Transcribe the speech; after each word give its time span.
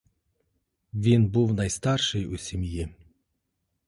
Він 0.93 1.25
був 1.29 1.53
найстарший 1.53 2.25
у 2.25 2.37
сім'ї. 2.37 2.95